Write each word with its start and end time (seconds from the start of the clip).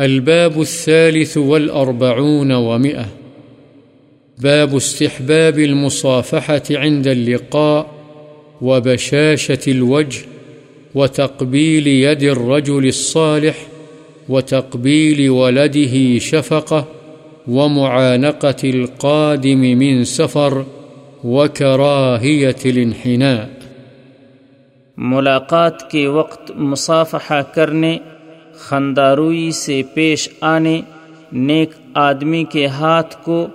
الباب 0.00 0.60
الثالث 0.60 1.36
والأربعون 1.36 2.52
ومئة. 2.52 3.06
باب 4.38 4.76
استحباب 4.76 5.58
المصافحة 5.58 6.62
عند 6.70 7.06
اللقاء 7.06 7.90
وبشاشة 8.60 9.58
الوجه 9.68 10.18
وتقبيل 10.94 11.86
يد 11.86 12.22
الرجل 12.22 12.86
الصالح 12.86 13.66
وتقبيل 14.28 15.30
ولده 15.30 16.18
شفقة 16.18 16.84
ومعانقة 17.48 18.62
القادم 18.64 19.58
من 19.58 20.04
سفر 20.04 20.64
وكراهية 21.24 22.56
الانحناء. 22.66 23.48
ملاقات 24.96 25.90
کے 25.90 26.06
وقت 26.06 26.50
مصافحہ 26.50 27.42
کرنے 27.54 27.98
خنداروئی 28.58 29.50
سے 29.50 29.82
پیش 29.94 30.28
آنے، 30.40 30.80
نیک 31.32 31.70
آدمی 31.94 32.44
کے 32.44 32.66
ہاتھ 32.66 33.16
کو 33.22 33.46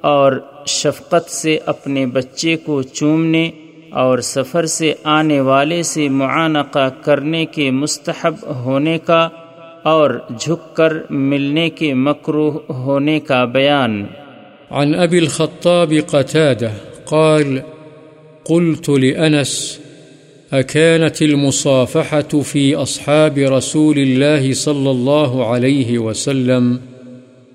اور 0.00 0.32
شفقت 0.66 1.30
سے 1.30 1.58
اپنے 1.66 2.06
بچے 2.06 2.56
کو 2.56 2.82
چومنے 2.82 3.50
اور 3.90 4.18
سفر 4.18 4.66
سے 4.66 4.94
آنے 5.04 5.40
والے 5.40 5.82
سے 5.82 6.08
معانقہ 6.08 6.88
کرنے 7.02 7.44
کے 7.44 7.70
مستحب 7.70 8.34
ہونے 8.54 8.98
کا 8.98 9.28
اور 9.82 10.20
جھک 10.38 10.76
کر 10.76 10.92
ملنے 11.10 11.70
کے 11.70 11.94
مکروح 11.94 12.72
ہونے 12.72 13.20
کا 13.20 13.44
بیان۔ 13.44 14.06
عن 14.70 14.94
أبي 14.94 15.18
الخطاب 15.18 15.94
قتادة 16.06 16.74
قال، 17.04 17.58
قلت 18.44 18.90
لأنس 18.90 19.78
أكانت 20.52 21.22
المصافحة 21.22 22.42
في 22.42 22.82
أصحاب 22.82 23.38
رسول 23.38 23.98
الله 23.98 24.52
صلى 24.52 24.90
الله 24.90 25.46
عليه 25.46 25.98
وسلم؟ 25.98 26.76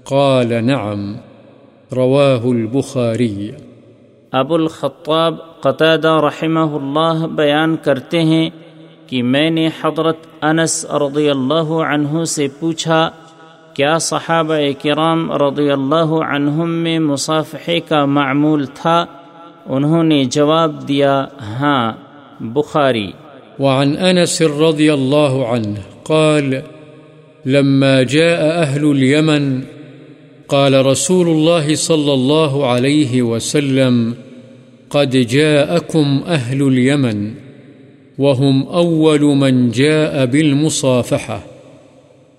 قال 0.04 0.66
نعم، 0.66 1.14
رواه 1.96 2.42
البخاري. 2.44 3.52
ابو 4.32 4.54
الخطاب 4.54 5.62
قطادہ 5.62 6.20
رحمہ 6.24 6.60
اللہ 6.60 7.28
بیان 7.28 7.76
کرتے 7.76 8.22
ہیں 8.22 8.50
کہ 9.08 9.24
میں 9.24 9.50
نے 9.50 9.68
حضرت 9.68 10.18
انس 10.42 10.86
رضی 10.86 11.30
اللہ 11.30 11.70
عنہ 11.70 12.24
سے 12.24 12.48
پوچھا، 12.60 13.10
کیا 13.74 13.98
صحابہ 13.98 14.56
کرام 14.84 15.32
رضی 15.32 15.70
اللہ 15.70 16.14
عنہم 16.28 16.70
میں 16.70 17.00
مصافحے 17.00 17.80
کا 17.80 18.06
معمول 18.06 18.66
تھا؟ 18.66 19.06
انہوں 19.66 20.04
نے 20.04 20.24
جواب 20.24 20.88
دیا 20.88 21.26
ہاں۔ 21.42 21.92
بخاری۔ 22.42 23.12
وعن 23.60 23.98
أنس 23.98 24.42
رضي 24.42 24.94
الله 24.94 25.48
عنه 25.48 25.78
قال 26.04 26.62
لما 27.46 28.04
جاء 28.04 28.62
أهل 28.62 28.86
اليمن 28.86 29.62
قال 30.48 30.86
رسول 30.86 31.28
الله 31.28 31.76
صلى 31.76 32.14
الله 32.14 32.68
عليه 32.68 33.22
وسلم 33.22 34.14
قد 34.90 35.10
جاءكم 35.10 36.22
أهل 36.28 36.62
اليمن 36.62 37.34
وهم 38.18 38.68
أول 38.68 39.22
من 39.22 39.72
جاء 39.72 40.26
بالمصافحة 40.26 41.44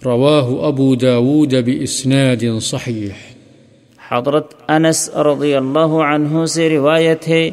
رواه 0.06 0.69
أبو 0.69 0.95
داود 0.95 1.55
بإسناد 1.55 2.58
صحيح 2.58 3.12
حضرت 4.11 4.55
انس 4.69 5.11
رضی 5.11 5.55
اللہ 5.55 5.92
عنہ 6.06 6.45
سے 6.45 6.69
روایت 6.69 7.28
ہے 7.28 7.50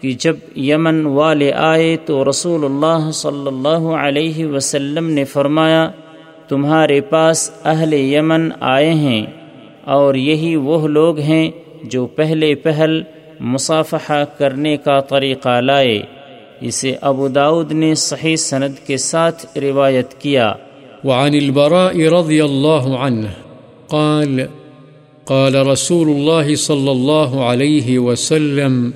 کہ 0.00 0.12
جب 0.18 0.36
یمن 0.56 1.06
والے 1.06 1.52
آئے 1.52 1.96
تو 1.96 2.30
رسول 2.30 2.64
اللہ 2.64 3.10
صلی 3.10 3.46
اللہ 3.46 3.88
علیہ 3.88 4.46
وسلم 4.46 5.10
نے 5.10 5.24
فرمایا، 5.24 5.90
تمہارے 6.48 7.00
پاس 7.00 7.50
اہل 7.64 7.92
یمن 7.92 8.48
آئے 8.60 8.94
ہیں 8.94 9.26
اور 9.84 10.14
یہی 10.14 10.56
وہ 10.56 10.88
لوگ 10.88 11.18
ہیں 11.18 11.50
جو 11.82 12.06
پہلے 12.06 12.54
پہل 12.54 13.02
مصافحہ 13.40 14.24
کرنے 14.38 14.76
کا 14.76 15.00
طریقہ 15.00 15.60
لائے۔ 15.60 16.02
اسے 16.60 16.96
ابو 17.00 17.28
داود 17.28 17.72
نے 17.72 17.94
صحیح 17.94 18.36
سند 18.36 18.86
کے 18.86 18.96
ساتھ 18.96 19.58
روایت 19.58 20.14
کیا۔ 20.14 20.54
وعن 21.04 21.34
البراء 21.34 21.92
رضي 21.92 22.40
الله 22.40 22.96
عنه 22.96 23.26
قال 23.86 24.40
قال 25.24 25.54
رسول 25.54 26.08
الله 26.08 26.54
صلى 26.54 26.90
الله 26.90 27.42
عليه 27.42 28.10
وسلم 28.10 28.90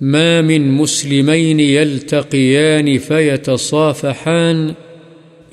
ما 0.00 0.42
من 0.42 0.70
مسلمين 0.70 1.60
يلتقيان 1.60 2.98
فيتصافحان 2.98 4.74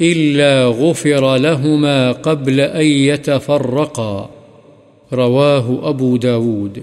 إلا 0.01 0.65
غفر 0.65 1.37
لهما 1.37 2.11
قبل 2.11 2.59
أن 2.59 2.85
يتفرقا. 2.85 4.29
رواه 5.13 5.89
أبو 5.89 6.17
داود. 6.17 6.79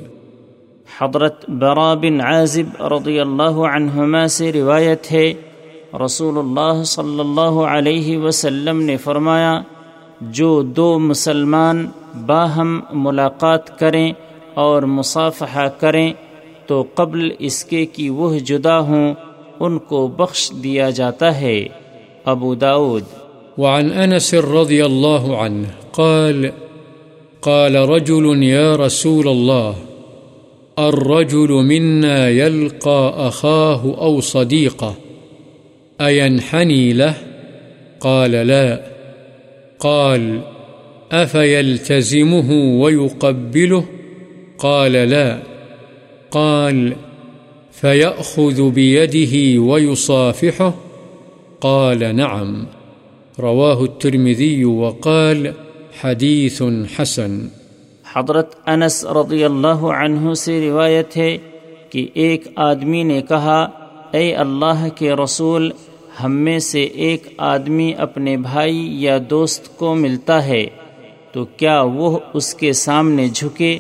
حضرت 0.99 1.50
برا 1.50 1.94
بن 1.94 2.20
عازب 2.20 2.82
رضی 2.82 3.20
اللہ 3.20 3.60
عنہما 3.66 4.26
سے 4.28 4.53
روایت 4.53 5.12
ہے، 5.12 5.32
رسول 6.04 6.38
اللہ 6.38 6.82
صلی 6.84 7.20
اللہ 7.20 7.60
علیہ 7.66 8.19
وسلم 8.19 8.82
نے 8.82 8.97
فرمایا، 8.97 9.62
جو 10.20 10.62
دو 10.62 10.99
مسلمان 10.99 11.87
باہم 12.26 12.81
ملاقات 12.93 13.78
کریں 13.78 14.12
اور 14.54 14.82
مصافحہ 14.82 15.69
کریں 15.81 16.12
تو 16.70 16.84
قبل 16.94 17.28
اس 17.38 17.64
کے 17.64 17.86
کہ 17.86 18.10
وہ 18.10 18.38
جدا 18.38 18.78
ہوں، 18.78 19.14
ان 19.60 19.78
کو 19.78 20.08
بخش 20.08 20.53
دیا 20.62 20.91
جاتا 20.91 21.41
ہے۔ 21.41 21.66
ابو 22.25 22.54
داود 22.54 23.03
وعن 23.58 23.88
أنس 23.92 24.34
رضي 24.34 24.82
الله 24.82 25.34
عنه 25.34 25.69
قال 25.91 26.47
قال 27.41 27.76
رجل 27.76 28.42
يا 28.42 28.76
رسول 28.76 29.28
الله 29.28 29.72
الرجل 30.76 31.53
منا 31.53 32.28
يلقى 32.28 33.10
أخاه 33.26 33.87
أو 33.98 34.20
صديقه 34.20 34.92
أينحني 36.00 36.92
له 36.92 37.12
قال، 37.98 38.31
لا۔ 38.31 38.76
قال 39.78 40.38
أفيلتزمه 41.10 42.52
ويقبله 42.81 43.81
قال، 44.56 44.92
لا۔ 44.92 45.38
قال، 46.30 46.92
فيأخذ 47.80 48.70
بيده 48.70 49.62
ويصافحه؟ 49.62 50.70
قال، 51.60 52.16
نعم. 52.16 52.64
رواه 53.38 53.82
الترمذي 53.82 54.64
وقال، 54.64 55.46
حديث 56.00 56.62
حسن. 56.96 57.46
حضرت 58.14 58.54
انس 58.66 59.04
رضی 59.04 59.44
اللہ 59.44 59.82
عنہ 59.82 60.34
سے 60.34 60.70
روایت 60.70 61.16
ہے 61.16 61.38
کہ 61.90 62.06
ایک 62.14 62.48
آدمی 62.56 63.02
نے 63.02 63.22
کہا، 63.28 63.69
اے 64.12 64.34
اللہ 64.34 64.88
کے 64.94 65.12
رسول، 65.12 65.70
ہم 66.24 66.32
میں 66.32 66.58
سے 66.58 66.82
ایک 66.82 67.28
آدمی 67.38 67.92
اپنے 67.98 68.36
بھائی 68.36 69.02
یا 69.02 69.19
دوست 69.30 69.78
کو 69.78 69.94
ملتا 69.94 70.46
ہے، 70.46 70.66
تو 71.32 71.44
کیا 71.44 71.82
وہ 71.82 72.19
اس 72.34 72.54
کے 72.54 72.72
سامنے 72.72 73.28
جھکے؟ 73.34 73.78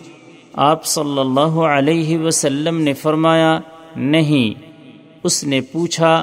آپ 0.54 0.84
صلی 0.84 1.20
اللہ 1.20 1.60
علیہ 1.60 2.18
وسلم 2.18 2.80
نے 2.80 2.92
فرمایا، 2.92 3.60
نہیں۔ 3.96 4.62
اس 5.24 5.44
نے 5.44 5.60
پوچھا، 5.60 6.22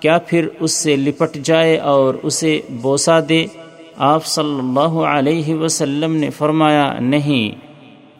کیا 0.00 0.18
پھر 0.18 0.48
اس 0.60 0.72
سے 0.72 0.96
لپٹ 0.96 1.34
جائے 1.34 1.78
اور 1.78 2.14
اسے 2.22 2.60
بوسا 2.82 3.20
دے؟ 3.28 3.46
آپ 3.96 4.26
صلی 4.26 4.58
اللہ 4.58 4.98
علیہ 5.08 5.54
وسلم 5.54 6.16
نے 6.16 6.30
فرمایا، 6.30 6.92
نہیں۔ 7.00 7.58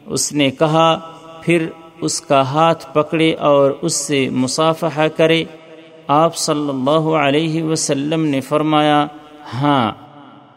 اس 0.06 0.32
نے 0.32 0.50
کہا، 0.50 1.12
پھر 1.42 1.66
اس 2.00 2.20
کا 2.20 2.40
ہاتھ 2.40 2.94
پکڑے 2.94 3.34
اور 3.34 3.70
اس 3.82 3.94
سے 3.94 4.28
مصافحہ 4.30 5.08
کرے۔ 5.08 5.44
آپ 6.08 6.36
صلی 6.36 6.68
اللہ 6.68 7.16
علیہ 7.16 7.62
وسلم 7.62 8.24
نے 8.24 8.40
فرمایا 8.40 9.06
ہاں۔ 9.54 9.92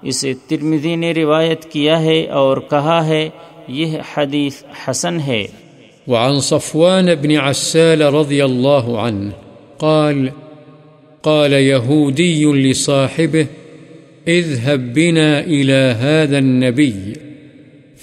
اسے 0.02 0.34
ترمذی 0.34 0.96
نے 0.96 1.12
روایت 1.12 1.66
کیا 1.66 2.02
ہے 2.02 2.28
اور 2.28 2.58
کہا 2.58 3.06
ہے 3.06 3.30
یہ 3.70 3.98
حدیث 4.18 4.64
حسن 4.88 5.20
ہے۔ 5.20 5.46
وعن 6.08 6.40
صفوان 6.40 7.06
بن 7.22 7.32
عسال 7.32 8.02
رضي 8.02 8.42
الله 8.42 8.98
عنه 8.98 9.30
قال 9.78 10.30
قال 11.22 11.54
يهودي 11.54 12.46
لصاحبه، 12.46 13.44
اذهب 14.28 14.94
بنا 14.96 15.40
إلى 15.40 15.94
هذا 16.02 16.38
النبي 16.38 17.14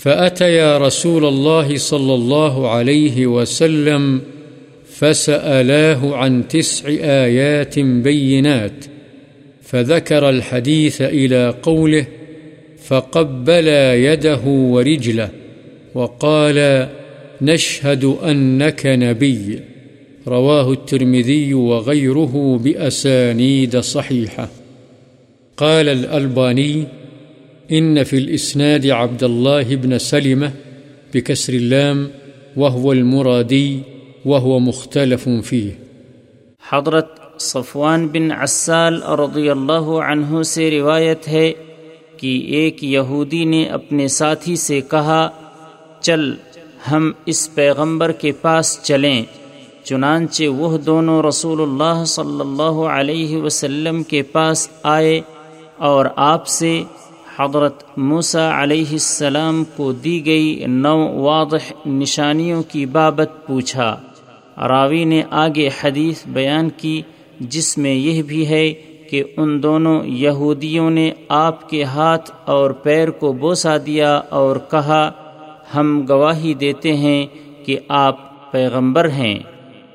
فأتيا 0.02 0.78
رسول 0.78 1.24
الله 1.24 1.76
صلى 1.76 2.14
الله 2.14 2.68
عليه 2.68 3.26
وسلم، 3.26 4.18
فسألاه 4.98 6.14
عن 6.14 6.48
تسع 6.48 6.88
آيات 7.02 7.78
بينات 7.78 8.84
فذكر 9.62 10.28
الحديث 10.28 11.02
إلى 11.02 11.54
قوله 11.62 12.04
فقبلا 12.88 13.94
يده 13.94 14.46
ورجله۔ 14.46 15.45
وقال 15.96 16.88
نشهد 17.42 18.04
أنك 18.04 18.86
نبي. 18.86 19.60
رواه 20.28 20.72
الترمذي 20.72 21.54
وغيره 21.54 22.60
بأسانيد 22.62 23.76
صحيحة. 23.76 24.46
قال 25.56 25.88
الألباني 25.88 26.84
إن 27.72 28.04
في 28.04 28.16
الإسناد 28.16 28.86
عبد 28.86 29.24
الله 29.24 29.76
بن 29.76 29.98
سلمة 29.98 30.50
بكسر 31.14 31.52
اللام، 31.52 32.08
وهو 32.56 32.92
المرادي، 32.92 33.78
وهو 34.24 34.58
مختلف 34.58 35.28
فيه. 35.44 35.70
حضرت 36.68 37.40
صفوان 37.40 38.06
بن 38.06 38.32
عسال 38.32 39.02
رضی 39.02 39.50
اللہ 39.50 40.00
عنہ 40.10 40.42
سے 40.42 40.70
روایت 40.70 41.28
ہے 41.28 41.52
کہ 42.16 42.44
ایک 42.46 42.84
یہودی 42.84 43.44
نے 43.44 43.64
اپنے 43.64 44.08
ساتھی 44.08 44.56
سے 44.56 44.80
کہا 44.90 45.28
چل، 46.00 46.34
ہم 46.90 47.12
اس 47.26 47.54
پیغمبر 47.54 48.12
کے 48.12 48.32
پاس 48.32 48.82
چلیں۔ 48.82 49.22
چنانچہ 49.84 50.44
وہ 50.44 50.78
دونوں 50.78 51.22
رسول 51.22 51.60
اللہ 51.60 52.04
صلی 52.04 52.40
اللہ 52.40 52.78
علیہ 52.88 53.42
وسلم 53.42 54.02
کے 54.02 54.22
پاس 54.22 54.68
آئے 54.82 55.20
اور 55.76 56.06
آپ 56.16 56.46
سے 56.46 56.82
حضرت 57.38 57.82
موسیٰ 57.96 58.62
علیہ 58.62 58.92
السلام 58.92 59.64
کو 59.76 59.92
دی 59.92 60.26
گئی 60.26 60.64
نو 60.66 61.22
واضح 61.22 61.88
نشانیوں 61.88 62.62
کی 62.62 62.86
بابت 62.86 63.46
پوچھا۔ 63.46 63.96
راوی 64.56 65.04
نے 65.04 65.22
آگے 65.30 65.68
حدیث 65.84 66.26
بیان 66.26 66.70
کی، 66.70 67.02
جس 67.40 67.78
میں 67.78 67.94
یہ 67.94 68.22
بھی 68.22 68.48
ہے 68.48 68.72
کہ 69.10 69.24
ان 69.36 69.62
دونوں 69.62 70.04
یہودیوں 70.04 70.90
نے 70.90 71.12
آپ 71.28 71.70
کے 71.70 71.84
ہاتھ 71.84 72.30
اور 72.44 72.70
پیر 72.70 73.10
کو 73.10 73.32
بوسا 73.32 73.76
دیا 73.86 74.20
اور 74.28 74.56
کہا 74.70 75.10
ہم 75.74 76.06
گواہی 76.08 76.54
دیتے 76.54 76.96
ہیں 76.96 77.26
کہ 77.64 77.78
آپ 77.88 78.52
پیغمبر 78.52 79.08
ہیں۔ 79.08 79.38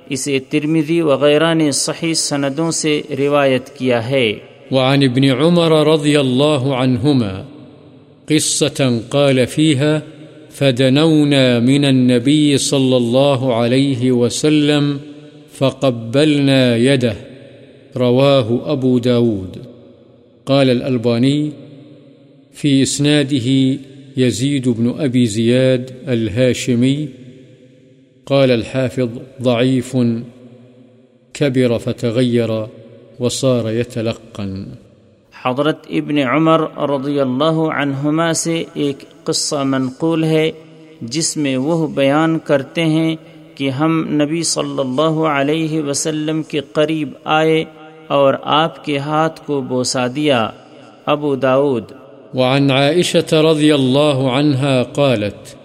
اسے 0.09 0.39
ترمیدی 0.39 1.01
وغیرہ 1.01 1.53
نے 1.53 1.71
صحیح 1.71 2.13
سندوں 2.13 2.71
سے 2.71 3.01
روایت 3.17 3.69
کیا 3.69 4.09
ہے۔ 4.09 4.33
وعن 4.71 5.03
ابن 5.03 5.23
عمر 5.23 5.87
رضی 5.87 6.17
اللہ 6.17 6.73
عنہما 6.75 7.43
قصة 8.25 8.85
قال 9.09 9.45
فيها 9.45 9.99
فدنونا 10.51 11.59
من 11.59 11.85
النبي 11.85 12.57
صلى 12.57 12.95
الله 12.95 13.53
عليه 13.53 14.11
وسلم 14.11 14.97
فقبلنا 15.57 16.75
يده 16.75 17.15
رواه 17.95 18.71
أبو 18.71 18.99
داود۔ 18.99 19.57
قال 20.43 20.69
الألباني 20.69 21.49
في 22.53 22.83
إسناده 22.83 23.77
يزيد 24.17 24.69
بن 24.69 24.89
أبي 24.99 25.25
زياد 25.25 25.91
الهاشمي 26.07 27.07
قال 28.25 28.51
الحافظ 28.51 29.09
ضعيف 29.41 29.97
كبر 31.33 31.77
فتغير 31.79 32.65
وصار 33.19 33.69
يتلقن 33.71 34.65
حضرت 35.45 35.85
ابن 35.89 36.17
عمر 36.17 36.61
رضی 36.89 37.19
اللہ 37.19 37.59
عنہما 37.75 38.33
سے 38.33 38.63
ایک 38.73 39.03
قصہ 39.23 39.63
منقول 39.65 40.23
ہے 40.23 40.51
جس 41.01 41.37
میں 41.37 41.57
وہ 41.57 41.87
بیان 41.87 42.39
کرتے 42.39 42.85
ہیں 42.85 43.15
کہ 43.55 43.69
ہم 43.69 44.03
نبی 44.09 44.43
صلی 44.43 44.79
اللہ 44.79 45.19
علیہ 45.27 45.81
وسلم 45.81 46.43
کے 46.43 46.59
قریب 46.59 47.09
آئے 47.23 47.63
اور 48.07 48.33
آپ 48.43 48.85
کے 48.85 48.97
ہاتھ 48.97 49.41
کو 49.45 49.61
بوسا 49.61 50.07
دیا۔ 50.15 50.49
ابو 51.05 51.35
داود 51.35 51.83
وعن 52.33 52.71
عائشة 52.71 53.41
رضي 53.41 53.75
الله 53.75 54.31
عنها 54.31 54.83
قالت 54.83 55.55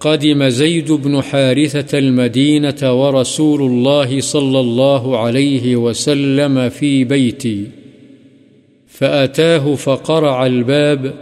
قدم 0.00 0.48
زيد 0.48 0.92
بن 0.92 1.22
حارثة 1.22 1.98
المدينة 1.98 3.02
ورسول 3.02 3.62
الله 3.62 4.20
صلى 4.20 4.60
الله 4.60 5.18
عليه 5.18 5.76
وسلم 5.76 6.68
في 6.68 7.04
بيتي، 7.04 7.66
فأتاه 8.88 9.74
فقرع 9.74 10.46
الباب 10.46 11.14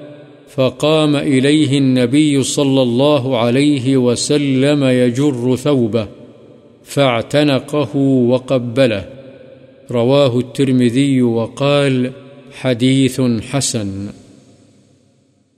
فقام 0.49 1.17
إليه 1.17 1.79
النبي 1.79 2.43
صلى 2.43 2.83
الله 2.83 3.39
عليه 3.39 3.97
وسلم 3.97 4.85
يجر 4.85 5.57
ثوبه 5.57 6.07
فاعتنقه 6.85 7.97
وقبله. 7.97 9.05
رواه 9.91 10.39
الترمذي 10.39 11.23
وقال 11.23 12.11
حديث 12.53 13.21
حسن. 13.21 14.09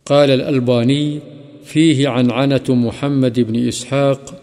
قال 0.08 0.30
الألباني 0.30 1.18
فيه 1.64 2.10
عن 2.10 2.30
عنة 2.30 2.74
محمد 2.74 3.38
بن 3.48 3.54
إسحاق 3.54 4.34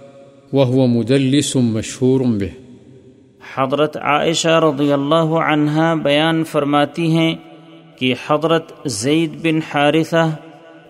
وهو 0.54 0.86
مدلس 0.86 1.56
مشهور 1.56 2.20
به. 2.22 2.48
حضرت 3.56 3.98
عائشہ 3.98 4.48
رضی 4.48 4.94
اللہ 4.94 5.36
عنہا 5.40 5.94
بیان 5.94 6.44
فرماتی 6.44 7.12
ہیں 7.12 7.36
کہ 8.00 8.14
حضرت 8.28 8.72
زید 8.86 9.30
بن 9.42 9.60
حارثہ 9.74 10.36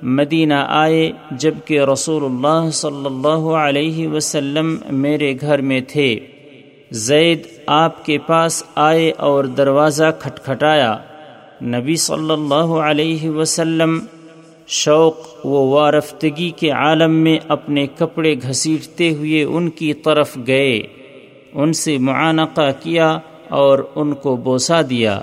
مدینہ 0.01 0.65
آئے 0.67 1.11
جبکہ 1.31 1.81
رسول 1.81 2.25
اللہ 2.25 2.69
صلی 2.71 3.05
اللہ 3.05 3.49
علیہ 3.49 4.07
وسلم 4.07 4.77
میرے 4.89 5.33
گھر 5.41 5.61
میں 5.61 5.81
تھے۔ 5.87 6.19
زید 6.91 7.39
آپ 7.67 8.05
کے 8.05 8.17
پاس 8.17 8.63
آئے 8.75 9.11
اور 9.11 9.43
دروازہ 9.43 10.11
کھٹکھٹایا۔ 10.19 10.97
نبی 11.61 11.95
صلی 11.95 12.33
اللہ 12.33 12.73
علیہ 12.89 13.29
وسلم 13.29 13.99
شوق 14.67 15.45
و 15.45 15.49
وارفتگی 15.49 16.49
کے 16.49 16.69
عالم 16.69 17.11
میں 17.11 17.37
اپنے 17.47 17.87
کپڑے 17.97 18.35
گھسیٹتے 18.47 19.09
ہوئے 19.09 19.43
ان 19.43 19.69
کی 19.69 19.93
طرف 19.93 20.37
گئے۔ 20.47 20.81
ان 21.53 21.73
سے 21.73 21.97
معانقہ 21.97 22.71
کیا 22.83 23.19
اور 23.49 23.79
ان 23.95 24.13
کو 24.13 24.35
بوسا 24.35 24.81
دیا۔ 24.89 25.19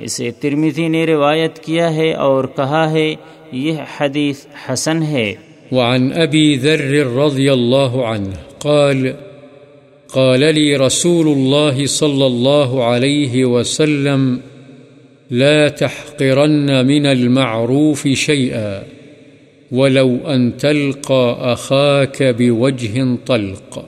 اسے 0.00 0.30
ترمیدی 0.30 0.88
نے 0.88 1.06
روایت 1.06 1.58
کیا 1.58 1.94
ہے 1.94 2.12
اور 2.12 2.44
کہا 2.44 2.90
ہے، 2.90 3.14
یہ 3.52 3.72
حدیث 4.00 4.46
حسن 4.68 5.02
ہے۔ 5.02 5.34
وعن 5.72 6.08
ابی 6.14 6.58
ذر 6.58 7.06
رضی 7.16 7.48
اللہ 7.48 8.02
عنہ 8.06 8.34
قال 8.58 9.10
قال 10.12 10.54
لي 10.54 10.74
رسول 10.74 11.26
الله 11.28 11.86
صلى 11.86 12.22
الله 12.22 12.82
عليه 12.82 13.44
وسلم 13.44 14.36
لا 15.30 15.68
تحقرن 15.68 16.86
من 16.86 17.06
المعروف 17.06 18.06
شيئا 18.06 18.82
ولو 19.72 20.16
أن 20.34 20.50
تلقى 20.50 21.52
أخاك 21.52 22.22
بوجه 22.22 23.02
طلق. 23.26 23.78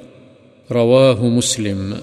رواه 0.71 1.29
مسلم. 1.37 1.95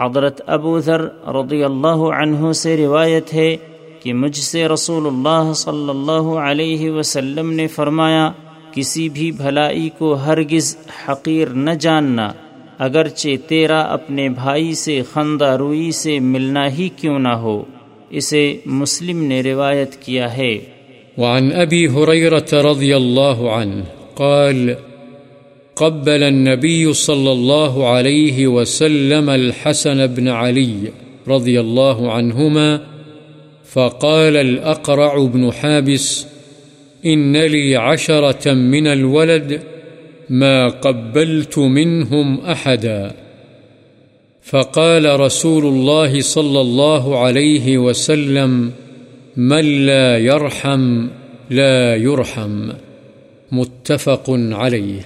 حضرت 0.00 0.40
ابو 0.46 0.78
ذر 0.78 1.00
رضی 1.26 1.64
اللہ 1.64 1.96
عنہ 1.96 2.52
سے 2.52 2.76
روایت 2.76 3.34
ہے 3.34 3.56
کہ 4.02 4.14
مجھ 4.14 4.36
سے 4.36 4.68
رسول 4.68 5.06
اللہ 5.06 5.52
صلی 5.52 5.90
اللہ 5.90 6.38
علیہ 6.38 6.90
وسلم 6.90 7.52
نے 7.52 7.66
فرمایا، 7.66 8.30
کسی 8.72 9.08
بھی 9.08 9.32
بھلائی 9.32 9.88
کو 9.98 10.14
ہرگز 10.14 10.76
حقیر 11.08 11.48
نہ 11.48 11.70
جاننا، 11.70 12.32
اگرچہ 12.78 13.48
تیرا 13.48 13.80
اپنے 13.80 14.28
بھائی 14.28 14.74
سے 14.74 15.02
خندہ 15.12 15.56
روئی 15.56 15.92
سے 15.92 16.18
ملنا 16.18 16.70
ہی 16.70 16.88
کیوں 16.96 17.18
نہ 17.18 17.34
ہو۔ 17.34 17.64
اسے 18.10 18.56
مسلم 18.66 19.24
نے 19.24 19.40
روایت 19.40 19.96
کیا 19.96 20.36
ہے۔ 20.36 20.58
وعن 21.18 21.50
ابی 21.54 21.86
حریرت 21.86 22.54
رضی 22.54 22.92
اللہ 22.92 23.42
عنہ 23.50 23.82
قال، 24.14 24.70
قبل 25.74 26.22
النبي 26.22 26.92
صلى 26.92 27.30
الله 27.30 27.86
عليه 27.86 28.46
وسلم 28.46 29.28
الحسن 29.28 30.06
بن 30.06 30.28
علي 30.28 30.86
رضي 31.28 31.60
الله 31.60 32.10
عنهما 32.10 32.78
فقال 33.72 34.36
الأقرع 34.36 35.18
بن 35.18 35.50
حابس 35.50 36.26
إن 37.04 37.36
لي 37.36 37.76
عشرة 37.76 38.52
من 38.54 38.86
الولد، 38.86 39.52
ما 40.30 40.68
قبلت 40.68 41.58
منهم 41.58 42.36
أحدا 42.52 43.10
فقال 44.46 45.06
رسول 45.06 45.64
الله 45.64 46.20
صلى 46.20 46.58
الله 46.60 47.16
عليه 47.16 47.76
وسلم، 47.76 48.70
من 49.36 49.64
لا 49.64 50.16
يرحم 50.16 51.06
لا 51.50 51.94
يرحم. 51.94 52.70
متفق 53.52 54.30
عليه. 54.58 54.98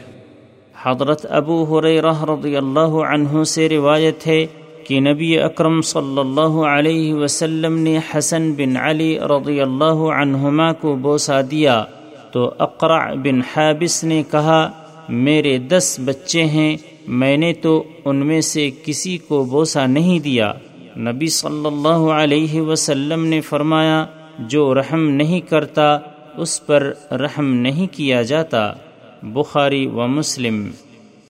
حضرت 0.83 1.27
ابو 1.31 1.79
حریرہ 1.79 2.25
رضی 2.25 2.57
اللہ 2.57 2.81
عنہ 2.81 3.45
سے 3.45 3.69
روایت 3.69 4.27
ہے 4.27 4.47
کہ 4.87 5.01
نبی 5.01 5.39
اکرم 5.39 5.81
صلی 5.81 6.21
اللہ 6.21 6.67
علیہ 6.67 7.15
وسلم 7.15 7.79
نے 7.79 7.99
حسن 8.15 8.53
بن 8.53 8.77
علی 8.77 9.19
رضی 9.19 9.61
اللہ 9.61 10.09
عنہما 10.23 10.73
کو 10.73 10.97
بوسا 10.97 11.41
دیا۔ 11.51 11.85
تو 12.33 12.55
اقرع 12.59 13.15
بن 13.15 13.41
حابس 13.41 14.05
نے 14.05 14.23
کہا، 14.31 14.71
میرے 15.09 15.59
دس 15.59 16.01
بچے 16.05 16.45
ہیں 16.45 16.77
میں 17.09 17.37
نے 17.37 17.53
تو 17.53 17.85
ان 18.05 18.17
میں 18.17 18.41
سے 18.41 18.71
کسی 18.85 19.19
کو 19.19 19.45
بوسہ 19.45 19.87
نہیں 19.87 20.19
دیا۔ 20.19 20.53
نبی 20.97 21.27
صلی 21.27 21.67
اللہ 21.67 22.13
علیہ 22.13 22.61
وسلم 22.61 23.27
نے 23.27 23.41
فرمایا، 23.41 24.07
جو 24.39 24.75
رحم 24.75 25.09
نہیں 25.09 25.41
کرتا، 25.41 25.99
اس 26.37 26.67
پر 26.67 26.93
رحم 27.11 27.55
نہیں 27.55 27.87
کیا 27.93 28.23
جاتا۔ 28.23 28.73
بخاری 29.23 29.87
و 29.87 30.07
مسلم۔ 30.07 30.71